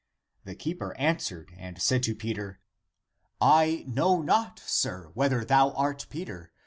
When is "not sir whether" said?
4.23-5.45